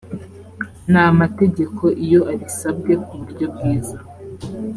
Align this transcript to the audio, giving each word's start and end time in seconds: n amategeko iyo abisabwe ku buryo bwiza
n 0.91 0.93
amategeko 1.09 1.83
iyo 2.05 2.21
abisabwe 2.33 2.93
ku 3.05 3.11
buryo 3.19 3.45
bwiza 3.53 3.95